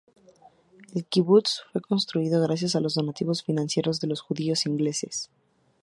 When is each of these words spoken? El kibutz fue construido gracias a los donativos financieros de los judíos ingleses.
El 0.95 1.05
kibutz 1.05 1.61
fue 1.71 1.79
construido 1.79 2.41
gracias 2.41 2.75
a 2.75 2.79
los 2.79 2.95
donativos 2.95 3.43
financieros 3.43 3.99
de 3.99 4.07
los 4.07 4.21
judíos 4.21 4.65
ingleses. 4.65 5.29